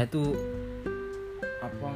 [0.00, 0.34] itu
[1.62, 1.88] apa?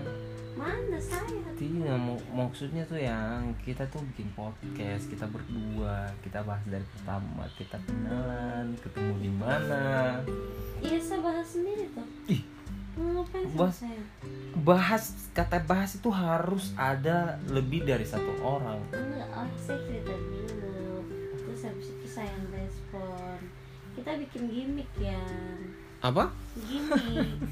[0.55, 1.43] Mana saya?
[1.55, 1.99] Tidak
[2.31, 8.75] maksudnya tuh yang kita tuh bikin podcast kita berdua kita bahas dari pertama kita kenalan
[8.79, 10.19] ketemu di mana.
[10.79, 12.07] Iya saya bahas sendiri tuh.
[12.31, 12.43] Ih
[13.55, 14.03] Bahas- saya?
[14.59, 18.83] bahas kata bahas itu harus ada lebih dari satu orang.
[18.91, 21.07] Enggak oh saya cerita dulu.
[21.39, 23.39] Terus habis itu saya yang respon.
[23.95, 25.23] Kita bikin gimmick ya
[25.99, 26.31] apa?
[26.63, 27.43] Gimmick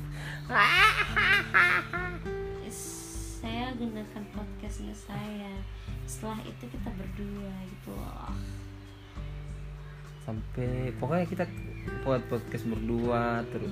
[3.47, 5.55] saya gunakan podcastnya saya.
[6.07, 8.35] Setelah itu kita berdua gitu loh.
[10.27, 11.45] Sampai pokoknya kita
[12.03, 13.71] buat podcast berdua terus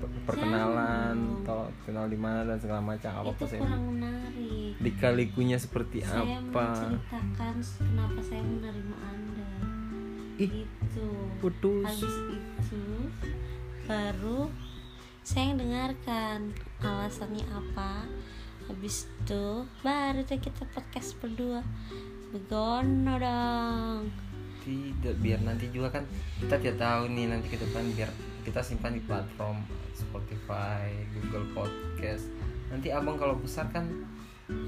[0.00, 4.72] per- perkenalan atau kenal di mana dan segala macam apa itu apa saya kurang menarik.
[4.80, 6.64] dikalikunya seperti saya apa?
[6.72, 9.48] menceritakan kenapa saya menerima anda.
[10.40, 11.08] Ih itu
[11.44, 11.84] putus.
[11.84, 12.80] Habis itu
[13.90, 14.46] baru
[15.26, 16.54] saya yang dengarkan.
[16.78, 18.06] Alasannya apa?
[18.70, 21.66] Habis itu baru deh kita podcast berdua.
[22.30, 24.14] Begono dong.
[24.62, 26.06] Tidak biar nanti juga kan
[26.38, 28.06] kita tidak tahu nih nanti ke depan biar
[28.46, 29.58] kita simpan di platform
[29.90, 32.30] Spotify, Google Podcast.
[32.70, 33.90] Nanti abang kalau besar kan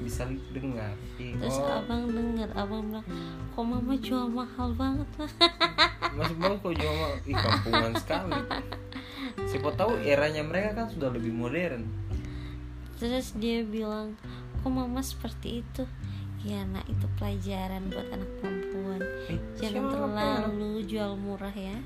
[0.02, 0.98] bisa dengar.
[1.22, 3.06] Ih, terus oh, abang denger abang bilang
[3.54, 5.30] kok mama jual mahal banget lah
[6.12, 8.32] masuk bang kok jual mah ih kampungan sekali.
[9.42, 11.84] Siapa tahu eranya mereka kan sudah lebih modern.
[12.94, 14.14] terus dia bilang
[14.62, 15.82] kok mama seperti itu
[16.40, 21.82] ya nak itu pelajaran buat anak perempuan Eh, jangan terlalu jual murah ya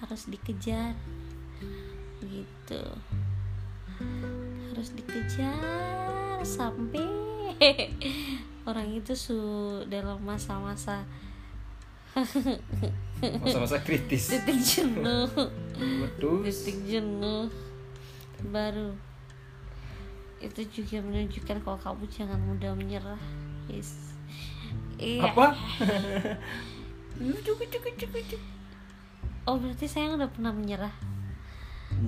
[0.00, 0.96] harus dikejar
[2.24, 2.82] gitu
[4.72, 5.60] harus dikejar
[6.40, 7.04] sampai
[8.68, 9.36] orang itu su
[9.84, 11.04] dalam masa-masa
[13.20, 14.26] Masa-masa kritis.
[14.32, 15.28] titik jenuh.
[15.80, 17.48] Titik jenuh
[18.48, 18.92] baru.
[20.40, 23.20] Itu juga menunjukkan kalau kamu jangan mudah menyerah.
[23.68, 24.16] Yes.
[24.96, 25.32] iya.
[25.32, 25.52] Apa?
[29.48, 30.94] oh berarti saya udah pernah menyerah?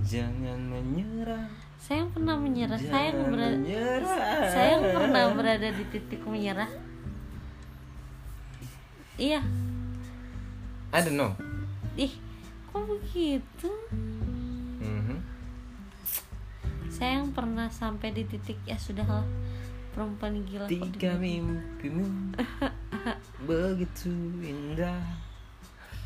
[0.07, 1.51] Jangan menyerah.
[1.83, 2.79] saya pernah menyerah.
[2.79, 4.49] Saya berada menyerah.
[4.49, 6.71] saya pernah berada di titik menyerah.
[9.21, 9.45] Iya.
[10.93, 11.33] I don't know.
[11.97, 12.32] ih
[12.73, 13.71] kok begitu
[14.83, 15.19] Mhm.
[16.89, 19.23] saya yang pernah sampai di titik ya sudahlah
[19.93, 22.33] perempuan gila Tiga mimpimu
[23.49, 25.05] begitu indah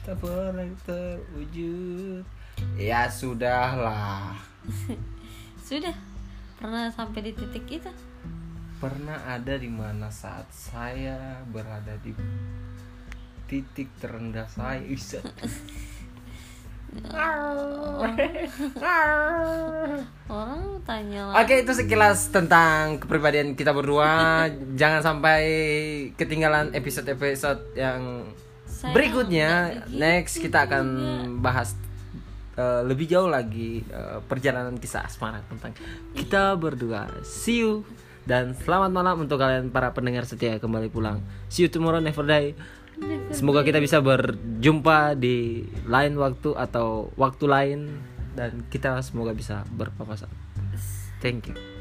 [0.06, 2.22] tak pernah terwujud.
[2.78, 4.38] Ya sudahlah.
[5.66, 5.98] sudah
[6.54, 7.90] pernah sampai di titik itu
[8.78, 12.14] Pernah ada di mana saat saya berada di
[13.50, 14.78] titik terendah saya.
[20.26, 24.44] Orang tanya lah Oke itu sekilas tentang kepribadian kita berdua.
[24.80, 25.42] Jangan sampai
[26.18, 28.30] ketinggalan episode-episode yang
[28.66, 29.50] Saya berikutnya.
[29.82, 31.40] begitu Next kita akan juga.
[31.42, 31.68] bahas
[32.58, 35.72] uh, lebih jauh lagi uh, perjalanan kisah asmara tentang
[36.16, 37.06] kita berdua.
[37.22, 37.86] See you
[38.26, 41.22] dan selamat malam untuk kalian para pendengar setia kembali pulang.
[41.46, 42.58] See you tomorrow never die.
[43.34, 47.80] Semoga kita bisa berjumpa di lain waktu atau waktu lain
[48.32, 50.30] dan kita semoga bisa berpapasan.
[51.20, 51.75] Thank you.